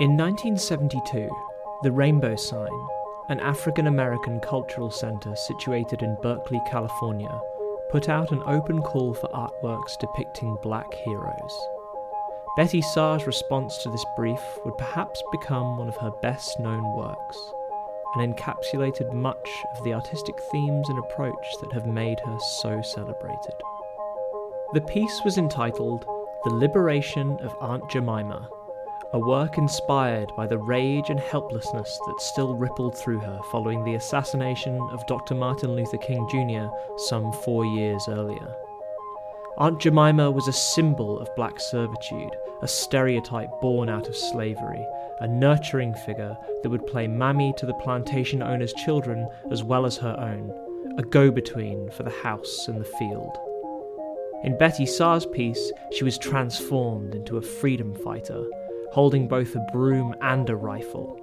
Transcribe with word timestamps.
In 0.00 0.16
1972, 0.16 1.28
the 1.82 1.92
Rainbow 1.92 2.34
Sign, 2.34 2.86
an 3.28 3.38
African 3.38 3.86
American 3.86 4.40
cultural 4.40 4.90
center 4.90 5.36
situated 5.36 6.00
in 6.00 6.16
Berkeley, 6.22 6.58
California, 6.66 7.38
put 7.90 8.08
out 8.08 8.32
an 8.32 8.42
open 8.46 8.80
call 8.80 9.12
for 9.12 9.28
artworks 9.28 9.98
depicting 9.98 10.56
black 10.62 10.90
heroes. 11.04 11.60
Betty 12.56 12.80
Saar's 12.80 13.26
response 13.26 13.76
to 13.82 13.90
this 13.90 14.06
brief 14.16 14.40
would 14.64 14.78
perhaps 14.78 15.22
become 15.32 15.76
one 15.76 15.88
of 15.88 15.98
her 15.98 16.12
best 16.22 16.58
known 16.58 16.96
works, 16.96 17.52
and 18.14 18.34
encapsulated 18.34 19.12
much 19.12 19.50
of 19.76 19.84
the 19.84 19.92
artistic 19.92 20.36
themes 20.50 20.88
and 20.88 20.98
approach 20.98 21.46
that 21.60 21.74
have 21.74 21.84
made 21.84 22.18
her 22.20 22.38
so 22.62 22.80
celebrated. 22.80 23.54
The 24.72 24.80
piece 24.80 25.20
was 25.26 25.36
entitled 25.36 26.06
The 26.44 26.54
Liberation 26.54 27.38
of 27.42 27.54
Aunt 27.60 27.82
Jemima, 27.90 28.48
a 29.12 29.18
work 29.18 29.58
inspired 29.58 30.30
by 30.36 30.46
the 30.46 30.58
rage 30.58 31.10
and 31.10 31.18
helplessness 31.18 31.98
that 32.06 32.20
still 32.20 32.54
rippled 32.54 32.96
through 32.96 33.18
her 33.18 33.40
following 33.50 33.82
the 33.82 33.94
assassination 33.94 34.80
of 34.92 35.06
Dr. 35.06 35.34
Martin 35.34 35.74
Luther 35.74 35.98
King 35.98 36.26
Jr. 36.30 36.72
some 37.08 37.32
four 37.44 37.64
years 37.64 38.06
earlier. 38.08 38.54
Aunt 39.58 39.80
Jemima 39.80 40.30
was 40.30 40.46
a 40.46 40.52
symbol 40.52 41.18
of 41.18 41.34
black 41.34 41.58
servitude, 41.58 42.34
a 42.62 42.68
stereotype 42.68 43.50
born 43.60 43.88
out 43.88 44.08
of 44.08 44.16
slavery, 44.16 44.86
a 45.20 45.26
nurturing 45.26 45.92
figure 45.92 46.36
that 46.62 46.70
would 46.70 46.86
play 46.86 47.08
mammy 47.08 47.52
to 47.58 47.66
the 47.66 47.74
plantation 47.74 48.42
owner's 48.42 48.72
children 48.74 49.28
as 49.50 49.64
well 49.64 49.86
as 49.86 49.96
her 49.96 50.16
own, 50.18 50.94
a 50.98 51.02
go 51.02 51.30
between 51.30 51.90
for 51.90 52.04
the 52.04 52.22
house 52.22 52.68
and 52.68 52.80
the 52.80 52.84
field. 52.84 53.36
In 54.44 54.56
Betty 54.56 54.86
Saar's 54.86 55.26
piece, 55.26 55.70
she 55.92 56.04
was 56.04 56.16
transformed 56.16 57.14
into 57.14 57.36
a 57.36 57.42
freedom 57.42 57.94
fighter, 57.94 58.42
holding 58.92 59.28
both 59.28 59.54
a 59.54 59.66
broom 59.72 60.14
and 60.20 60.50
a 60.50 60.56
rifle. 60.56 61.16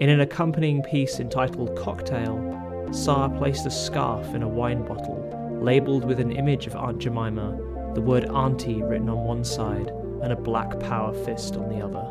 In 0.00 0.08
an 0.08 0.20
accompanying 0.20 0.82
piece 0.82 1.20
entitled 1.20 1.76
Cocktail, 1.76 2.88
Saar 2.92 3.28
placed 3.30 3.66
a 3.66 3.70
scarf 3.70 4.34
in 4.34 4.42
a 4.42 4.48
wine 4.48 4.84
bottle, 4.84 5.60
labelled 5.62 6.04
with 6.04 6.20
an 6.20 6.32
image 6.32 6.66
of 6.66 6.74
Aunt 6.76 6.98
Jemima, 6.98 7.92
the 7.94 8.00
word 8.00 8.24
Auntie 8.26 8.82
written 8.82 9.08
on 9.08 9.24
one 9.24 9.44
side, 9.44 9.88
and 10.22 10.32
a 10.32 10.36
black 10.36 10.78
power 10.80 11.12
fist 11.24 11.56
on 11.56 11.68
the 11.68 11.84
other. 11.84 12.04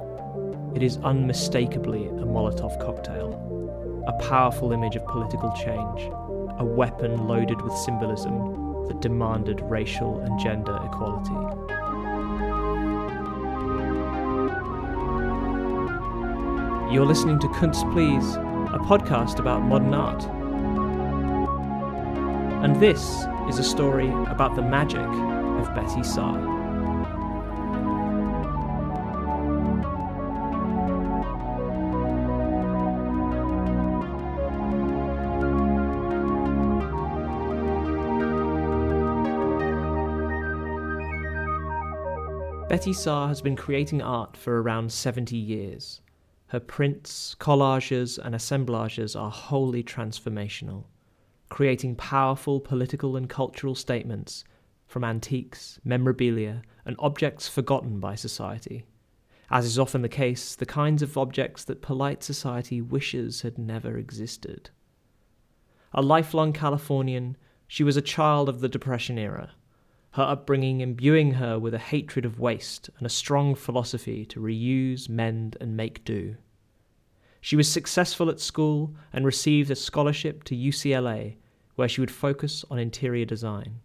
It 0.76 0.84
is 0.84 0.98
unmistakably 0.98 2.08
a 2.08 2.26
Molotov 2.26 2.80
cocktail, 2.80 4.04
a 4.08 4.24
powerful 4.24 4.72
image 4.72 4.96
of 4.96 5.06
political 5.08 5.52
change, 5.54 6.10
a 6.60 6.66
weapon 6.66 7.28
loaded 7.28 7.62
with 7.62 7.74
symbolism 7.74 8.86
that 8.88 9.02
demanded 9.02 9.62
racial 9.62 10.20
and 10.20 10.40
gender 10.40 10.80
equality. 10.86 11.77
You're 16.90 17.06
listening 17.06 17.38
to 17.40 17.50
Kunst 17.50 17.84
Please, 17.92 18.36
a 18.36 18.80
podcast 18.80 19.40
about 19.40 19.62
modern 19.62 19.94
art. 19.94 20.24
And 22.64 22.80
this 22.82 23.26
is 23.50 23.60
a 23.60 23.64
story 23.64 24.10
about 24.10 24.56
the 24.56 24.62
magic 24.62 25.02
of 25.02 25.76
Betty 25.76 26.02
Saar. 26.02 26.38
Betty 42.70 42.94
Saar 42.94 43.28
has 43.28 43.42
been 43.42 43.58
creating 43.58 44.02
art 44.02 44.38
for 44.38 44.62
around 44.62 44.92
70 44.92 45.36
years. 45.36 46.00
Her 46.48 46.60
prints, 46.62 47.36
collages, 47.40 48.18
and 48.18 48.34
assemblages 48.34 49.16
are 49.16 49.30
wholly 49.30 49.84
transformational, 49.84 50.86
creating 51.50 51.96
powerful 51.96 52.62
political 52.62 53.18
and 53.18 53.30
cultural 53.30 53.76
statements 53.76 54.46
from 54.88 55.04
antiques, 55.04 55.80
memorabilia, 55.84 56.62
and 56.86 56.96
objects 57.00 57.50
forgotten 57.50 58.00
by 58.00 58.16
society. 58.16 58.86
As 59.50 59.66
is 59.66 59.78
often 59.78 60.02
the 60.02 60.10
case, 60.10 60.56
the 60.56 60.66
kinds 60.66 61.02
of 61.02 61.18
objects 61.18 61.66
that 61.66 61.82
polite 61.82 62.24
society 62.24 62.82
wishes 62.82 63.42
had 63.42 63.58
never 63.58 63.98
existed. 63.98 64.70
A 65.94 66.02
lifelong 66.02 66.54
Californian, 66.54 67.36
she 67.68 67.84
was 67.84 67.98
a 67.98 68.02
child 68.02 68.48
of 68.48 68.62
the 68.62 68.70
Depression 68.70 69.18
era, 69.18 69.52
her 70.12 70.24
upbringing 70.24 70.82
imbuing 70.82 71.34
her 71.34 71.60
with 71.60 71.74
a 71.74 71.80
hatred 71.80 72.26
of 72.26 72.40
waste 72.40 72.90
and 72.98 73.06
a 73.06 73.10
strong 73.10 73.54
philosophy 73.56 74.26
to 74.26 74.40
reuse, 74.40 75.08
mend, 75.10 75.58
and 75.62 75.78
make 75.78 76.04
do. 76.06 76.36
She 77.42 77.56
was 77.56 77.72
successful 77.72 78.30
at 78.30 78.40
school 78.40 78.96
and 79.14 79.26
received 79.26 79.70
a 79.72 79.76
scholarship 79.76 80.44
to 80.46 80.56
UCLA, 80.56 81.36
where 81.76 81.88
she 81.88 82.02
would 82.02 82.12
focus 82.12 82.66
on 82.72 82.80
interior 82.80 83.26
design. 83.26 83.80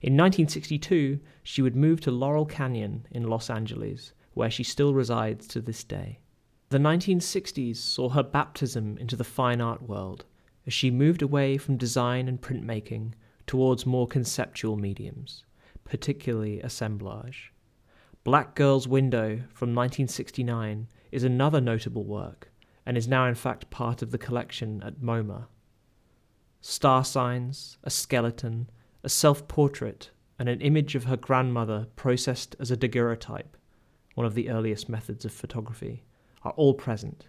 In 0.00 0.12
1962, 0.12 1.18
she 1.42 1.62
would 1.62 1.74
move 1.74 2.00
to 2.02 2.10
Laurel 2.10 2.46
Canyon 2.46 3.06
in 3.10 3.28
Los 3.28 3.50
Angeles, 3.50 4.12
where 4.34 4.50
she 4.50 4.62
still 4.62 4.94
resides 4.94 5.48
to 5.48 5.60
this 5.60 5.82
day. 5.82 6.20
The 6.68 6.78
1960s 6.78 7.76
saw 7.76 8.10
her 8.10 8.22
baptism 8.22 8.98
into 8.98 9.16
the 9.16 9.24
fine 9.24 9.60
art 9.60 9.82
world 9.82 10.24
as 10.66 10.72
she 10.72 10.90
moved 10.90 11.22
away 11.22 11.58
from 11.58 11.76
design 11.76 12.28
and 12.28 12.40
printmaking 12.40 13.12
towards 13.46 13.86
more 13.86 14.06
conceptual 14.06 14.76
mediums 14.76 15.44
particularly 15.86 16.60
assemblage. 16.60 17.52
Black 18.24 18.54
Girl's 18.54 18.88
Window 18.88 19.36
from 19.54 19.74
1969 19.74 20.88
is 21.12 21.24
another 21.24 21.60
notable 21.60 22.04
work 22.04 22.50
and 22.84 22.96
is 22.96 23.08
now 23.08 23.26
in 23.26 23.34
fact 23.34 23.70
part 23.70 24.02
of 24.02 24.10
the 24.10 24.18
collection 24.18 24.82
at 24.82 25.00
MoMA. 25.00 25.46
Star 26.60 27.04
signs, 27.04 27.78
a 27.84 27.90
skeleton, 27.90 28.68
a 29.04 29.08
self 29.08 29.46
portrait, 29.46 30.10
and 30.38 30.48
an 30.48 30.60
image 30.60 30.94
of 30.94 31.04
her 31.04 31.16
grandmother 31.16 31.86
processed 31.96 32.56
as 32.58 32.70
a 32.70 32.76
daguerreotype, 32.76 33.56
one 34.14 34.26
of 34.26 34.34
the 34.34 34.50
earliest 34.50 34.88
methods 34.88 35.24
of 35.24 35.32
photography, 35.32 36.04
are 36.42 36.52
all 36.52 36.74
present. 36.74 37.28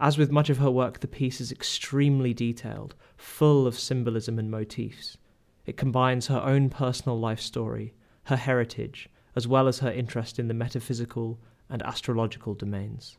As 0.00 0.18
with 0.18 0.32
much 0.32 0.50
of 0.50 0.58
her 0.58 0.70
work, 0.70 1.00
the 1.00 1.08
piece 1.08 1.40
is 1.40 1.52
extremely 1.52 2.34
detailed, 2.34 2.94
full 3.16 3.66
of 3.66 3.78
symbolism 3.78 4.38
and 4.38 4.50
motifs, 4.50 5.16
it 5.64 5.76
combines 5.76 6.26
her 6.26 6.40
own 6.40 6.70
personal 6.70 7.18
life 7.18 7.40
story, 7.40 7.94
her 8.24 8.36
heritage, 8.36 9.08
as 9.36 9.46
well 9.46 9.68
as 9.68 9.78
her 9.78 9.92
interest 9.92 10.38
in 10.38 10.48
the 10.48 10.54
metaphysical 10.54 11.38
and 11.68 11.82
astrological 11.82 12.54
domains. 12.54 13.16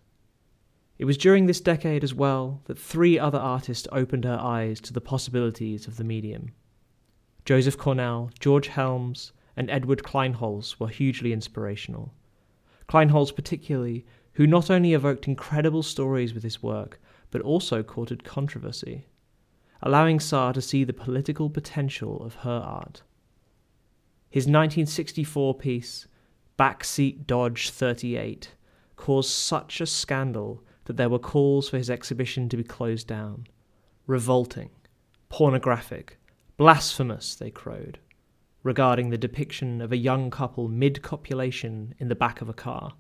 It 0.98 1.06
was 1.06 1.18
during 1.18 1.46
this 1.46 1.62
decade 1.62 2.04
as 2.04 2.14
well 2.14 2.62
that 2.66 2.78
three 2.78 3.18
other 3.18 3.40
artists 3.40 3.88
opened 3.92 4.26
her 4.26 4.38
eyes 4.40 4.80
to 4.82 4.94
the 4.94 5.02
possibilities 5.02 5.88
of 5.88 5.98
the 5.98 6.04
medium. 6.04 6.52
Joseph 7.46 7.78
Cornell, 7.78 8.30
George 8.40 8.70
Herms, 8.70 9.32
and 9.56 9.70
Edward 9.70 10.04
Kienholz 10.04 10.80
were 10.80 10.90
hugely 10.90 11.34
inspirational. 11.34 12.14
Kienholz, 12.88 13.34
particularly, 13.36 14.06
who 14.34 14.48
not 14.48 14.70
only 14.70 14.94
evoked 14.94 15.28
incredible 15.28 15.84
stories 15.84 16.34
with 16.34 16.44
his 16.44 16.64
work, 16.64 17.00
but 17.32 17.42
also 17.42 17.84
courted 17.84 18.24
controversy 18.24 19.08
allowing 19.84 20.18
Saar 20.18 20.54
to 20.54 20.62
see 20.62 20.86
the 20.86 20.94
political 20.94 21.50
potential 21.50 22.24
of 22.24 22.36
her 22.36 22.62
art. 22.66 23.04
His 24.30 24.44
1964 24.46 25.56
piece, 25.56 26.08
Backseat 26.58 27.28
Dodge 27.28 27.70
38, 27.70 28.56
caused 28.96 29.30
such 29.30 29.82
a 29.82 29.86
scandal 29.86 30.64
that 30.86 30.96
there 30.96 31.10
were 31.10 31.20
calls 31.20 31.70
for 31.70 31.78
his 31.78 31.90
exhibition 31.90 32.48
to 32.50 32.58
be 32.58 32.64
closed 32.64 33.08
down. 33.08 33.46
Revolting, 34.08 34.70
pornographic, 35.28 36.18
blasphemous, 36.56 37.36
they 37.36 37.52
crowed, 37.52 38.00
regarding 38.64 39.10
the 39.10 39.18
depiction 39.18 39.82
of 39.82 39.92
a 39.92 39.98
young 39.98 40.32
couple 40.32 40.70
mid 40.70 41.02
copulation 41.02 41.94
in 42.00 42.08
the 42.08 42.16
back 42.16 42.42
of 42.42 42.48
a 42.48 42.54
car, 42.54 42.94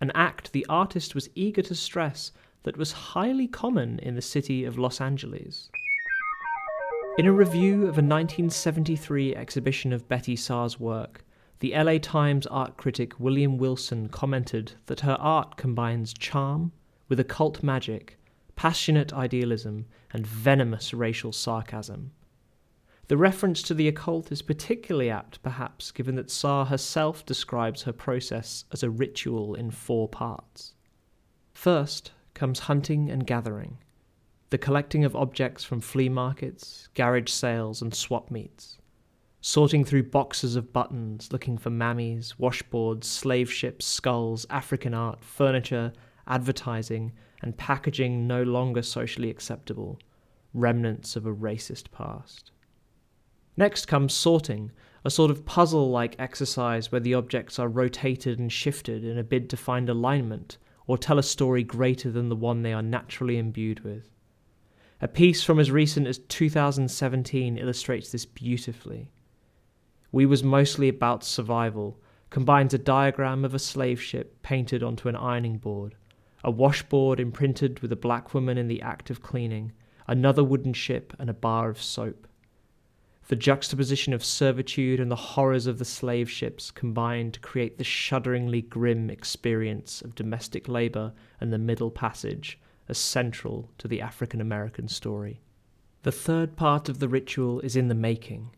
an 0.00 0.10
act 0.14 0.52
the 0.52 0.66
artist 0.68 1.14
was 1.14 1.28
eager 1.34 1.62
to 1.62 1.74
stress 1.74 2.32
that 2.62 2.76
was 2.76 2.92
highly 2.92 3.46
common 3.46 3.98
in 3.98 4.14
the 4.14 4.22
city 4.22 4.64
of 4.64 4.78
Los 4.78 5.00
Angeles. 5.00 5.70
In 7.18 7.26
a 7.26 7.32
review 7.32 7.82
of 7.82 7.98
a 7.98 8.06
1973 8.06 9.34
exhibition 9.34 9.92
of 9.92 10.08
Betty 10.08 10.36
Saar's 10.36 10.80
work, 10.80 11.24
the 11.58 11.74
LA 11.76 11.98
Times 11.98 12.46
art 12.46 12.76
critic 12.78 13.20
William 13.20 13.58
Wilson 13.58 14.08
commented 14.08 14.72
that 14.86 15.00
her 15.00 15.18
art 15.20 15.56
combines 15.56 16.14
charm 16.14 16.72
with 17.08 17.20
occult 17.20 17.62
magic, 17.62 18.18
passionate 18.56 19.12
idealism, 19.12 19.86
and 20.12 20.26
venomous 20.26 20.94
racial 20.94 21.32
sarcasm. 21.32 22.12
The 23.10 23.16
reference 23.16 23.62
to 23.62 23.74
the 23.74 23.88
occult 23.88 24.30
is 24.30 24.40
particularly 24.40 25.10
apt, 25.10 25.42
perhaps, 25.42 25.90
given 25.90 26.14
that 26.14 26.30
Saar 26.30 26.66
herself 26.66 27.26
describes 27.26 27.82
her 27.82 27.92
process 27.92 28.66
as 28.70 28.84
a 28.84 28.88
ritual 28.88 29.56
in 29.56 29.72
four 29.72 30.08
parts. 30.08 30.74
First 31.52 32.12
comes 32.34 32.60
hunting 32.60 33.10
and 33.10 33.26
gathering 33.26 33.78
the 34.50 34.58
collecting 34.58 35.04
of 35.04 35.16
objects 35.16 35.64
from 35.64 35.80
flea 35.80 36.08
markets, 36.08 36.88
garage 36.94 37.32
sales, 37.32 37.82
and 37.82 37.92
swap 37.92 38.30
meets, 38.30 38.78
sorting 39.40 39.84
through 39.84 40.04
boxes 40.04 40.54
of 40.54 40.72
buttons 40.72 41.32
looking 41.32 41.58
for 41.58 41.70
mammies, 41.70 42.36
washboards, 42.38 43.06
slave 43.06 43.52
ships, 43.52 43.86
skulls, 43.86 44.46
African 44.50 44.94
art, 44.94 45.24
furniture, 45.24 45.92
advertising, 46.28 47.10
and 47.42 47.56
packaging 47.56 48.28
no 48.28 48.44
longer 48.44 48.82
socially 48.82 49.30
acceptable, 49.30 49.98
remnants 50.54 51.16
of 51.16 51.26
a 51.26 51.34
racist 51.34 51.90
past. 51.90 52.52
Next 53.60 53.84
comes 53.84 54.14
sorting, 54.14 54.72
a 55.04 55.10
sort 55.10 55.30
of 55.30 55.44
puzzle 55.44 55.90
like 55.90 56.16
exercise 56.18 56.90
where 56.90 56.98
the 57.02 57.12
objects 57.12 57.58
are 57.58 57.68
rotated 57.68 58.38
and 58.38 58.50
shifted 58.50 59.04
in 59.04 59.18
a 59.18 59.22
bid 59.22 59.50
to 59.50 59.56
find 59.58 59.90
alignment 59.90 60.56
or 60.86 60.96
tell 60.96 61.18
a 61.18 61.22
story 61.22 61.62
greater 61.62 62.10
than 62.10 62.30
the 62.30 62.36
one 62.36 62.62
they 62.62 62.72
are 62.72 62.80
naturally 62.80 63.36
imbued 63.36 63.80
with. 63.80 64.08
A 65.02 65.08
piece 65.08 65.42
from 65.42 65.58
as 65.58 65.70
recent 65.70 66.06
as 66.06 66.16
2017 66.20 67.58
illustrates 67.58 68.10
this 68.10 68.24
beautifully. 68.24 69.10
We 70.10 70.24
Was 70.24 70.42
Mostly 70.42 70.88
About 70.88 71.22
Survival 71.22 72.00
combines 72.30 72.72
a 72.72 72.78
diagram 72.78 73.44
of 73.44 73.52
a 73.52 73.58
slave 73.58 74.00
ship 74.00 74.40
painted 74.40 74.82
onto 74.82 75.06
an 75.06 75.16
ironing 75.16 75.58
board, 75.58 75.96
a 76.42 76.50
washboard 76.50 77.20
imprinted 77.20 77.80
with 77.80 77.92
a 77.92 77.96
black 77.96 78.32
woman 78.32 78.56
in 78.56 78.68
the 78.68 78.80
act 78.80 79.10
of 79.10 79.20
cleaning, 79.20 79.72
another 80.06 80.42
wooden 80.42 80.72
ship, 80.72 81.12
and 81.18 81.28
a 81.28 81.34
bar 81.34 81.68
of 81.68 81.82
soap. 81.82 82.26
The 83.28 83.36
juxtaposition 83.36 84.12
of 84.12 84.24
servitude 84.24 84.98
and 84.98 85.10
the 85.10 85.16
horrors 85.16 85.66
of 85.66 85.78
the 85.78 85.84
slave 85.84 86.28
ships 86.28 86.70
combined 86.70 87.34
to 87.34 87.40
create 87.40 87.78
the 87.78 87.84
shudderingly 87.84 88.62
grim 88.62 89.08
experience 89.08 90.02
of 90.02 90.16
domestic 90.16 90.68
labour 90.68 91.12
and 91.40 91.52
the 91.52 91.58
Middle 91.58 91.90
Passage 91.90 92.58
as 92.88 92.98
central 92.98 93.70
to 93.78 93.86
the 93.86 94.00
African 94.00 94.40
American 94.40 94.88
story. 94.88 95.40
The 96.02 96.12
third 96.12 96.56
part 96.56 96.88
of 96.88 96.98
the 96.98 97.08
ritual 97.08 97.60
is 97.60 97.76
in 97.76 97.88
the 97.88 97.94
making, 97.94 98.50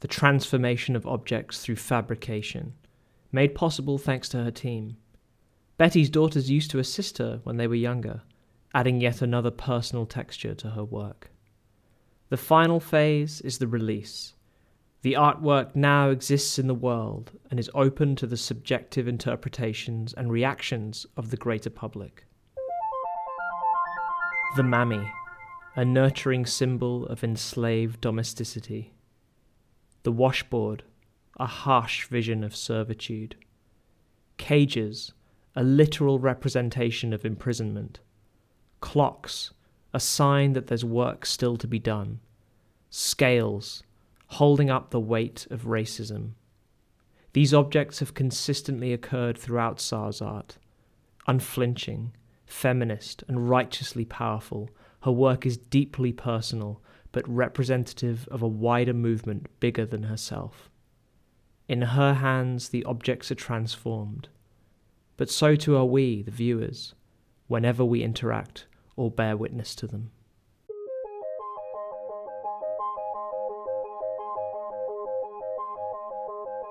the 0.00 0.08
transformation 0.08 0.94
of 0.94 1.06
objects 1.06 1.64
through 1.64 1.76
fabrication, 1.76 2.74
made 3.32 3.54
possible 3.54 3.98
thanks 3.98 4.28
to 4.28 4.44
her 4.44 4.50
team. 4.50 4.96
Betty's 5.76 6.08
daughters 6.08 6.50
used 6.50 6.70
to 6.70 6.78
assist 6.78 7.18
her 7.18 7.40
when 7.42 7.56
they 7.56 7.66
were 7.66 7.74
younger, 7.74 8.22
adding 8.74 9.00
yet 9.00 9.22
another 9.22 9.50
personal 9.50 10.06
texture 10.06 10.54
to 10.54 10.70
her 10.70 10.84
work. 10.84 11.30
The 12.30 12.36
final 12.36 12.80
phase 12.80 13.40
is 13.42 13.58
the 13.58 13.66
release. 13.66 14.34
The 15.02 15.12
artwork 15.12 15.76
now 15.76 16.08
exists 16.08 16.58
in 16.58 16.66
the 16.66 16.74
world 16.74 17.32
and 17.50 17.60
is 17.60 17.70
open 17.74 18.16
to 18.16 18.26
the 18.26 18.38
subjective 18.38 19.06
interpretations 19.06 20.14
and 20.14 20.32
reactions 20.32 21.04
of 21.16 21.30
the 21.30 21.36
greater 21.36 21.68
public. 21.68 22.24
The 24.56 24.62
Mammy, 24.62 25.06
a 25.76 25.84
nurturing 25.84 26.46
symbol 26.46 27.04
of 27.06 27.22
enslaved 27.22 28.00
domesticity. 28.00 28.94
The 30.04 30.12
washboard, 30.12 30.84
a 31.38 31.46
harsh 31.46 32.06
vision 32.06 32.42
of 32.42 32.56
servitude. 32.56 33.36
Cages, 34.38 35.12
a 35.54 35.62
literal 35.62 36.18
representation 36.18 37.12
of 37.12 37.24
imprisonment. 37.24 38.00
Clocks, 38.80 39.52
a 39.94 40.00
sign 40.00 40.54
that 40.54 40.66
there's 40.66 40.84
work 40.84 41.24
still 41.24 41.56
to 41.56 41.68
be 41.68 41.78
done. 41.78 42.18
Scales, 42.90 43.84
holding 44.26 44.68
up 44.68 44.90
the 44.90 44.98
weight 45.00 45.46
of 45.50 45.62
racism. 45.62 46.32
These 47.32 47.54
objects 47.54 48.00
have 48.00 48.12
consistently 48.12 48.92
occurred 48.92 49.38
throughout 49.38 49.80
Saar's 49.80 50.20
art. 50.20 50.58
Unflinching, 51.28 52.12
feminist, 52.44 53.22
and 53.28 53.48
righteously 53.48 54.04
powerful, 54.04 54.68
her 55.02 55.12
work 55.12 55.46
is 55.46 55.56
deeply 55.56 56.12
personal, 56.12 56.82
but 57.12 57.28
representative 57.28 58.26
of 58.32 58.42
a 58.42 58.48
wider 58.48 58.94
movement 58.94 59.46
bigger 59.60 59.86
than 59.86 60.04
herself. 60.04 60.70
In 61.68 61.82
her 61.82 62.14
hands, 62.14 62.70
the 62.70 62.84
objects 62.84 63.30
are 63.30 63.36
transformed. 63.36 64.28
But 65.16 65.30
so 65.30 65.54
too 65.54 65.76
are 65.76 65.84
we, 65.84 66.22
the 66.22 66.32
viewers, 66.32 66.94
whenever 67.46 67.84
we 67.84 68.02
interact 68.02 68.66
or 68.96 69.10
bear 69.10 69.36
witness 69.36 69.74
to 69.76 69.86
them. 69.86 70.10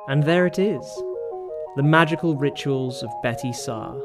And 0.07 0.23
there 0.23 0.45
it 0.45 0.59
is 0.59 0.85
the 1.75 1.83
magical 1.83 2.35
rituals 2.35 3.01
of 3.01 3.09
Betty 3.23 3.51
Saar. 3.51 3.95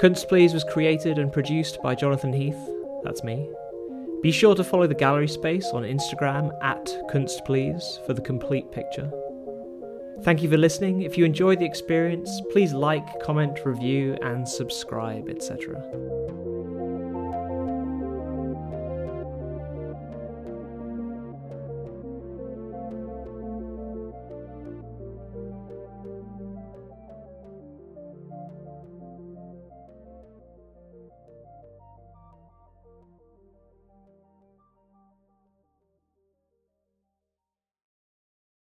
Kunst 0.00 0.30
was 0.30 0.64
created 0.64 1.18
and 1.18 1.32
produced 1.32 1.80
by 1.82 1.94
Jonathan 1.94 2.32
Heath, 2.32 2.58
that's 3.02 3.24
me. 3.24 3.48
Be 4.22 4.30
sure 4.30 4.54
to 4.54 4.64
follow 4.64 4.86
the 4.86 4.94
gallery 4.94 5.28
space 5.28 5.66
on 5.72 5.84
Instagram 5.84 6.52
at 6.62 6.84
Kunst 7.08 7.44
Please 7.44 8.00
for 8.06 8.12
the 8.12 8.20
complete 8.20 8.70
picture. 8.70 9.10
Thank 10.22 10.42
you 10.42 10.50
for 10.50 10.58
listening. 10.58 11.02
If 11.02 11.16
you 11.16 11.24
enjoyed 11.24 11.60
the 11.60 11.64
experience, 11.64 12.42
please 12.50 12.72
like, 12.72 13.20
comment, 13.20 13.64
review, 13.64 14.18
and 14.20 14.46
subscribe, 14.46 15.28
etc. 15.28 15.80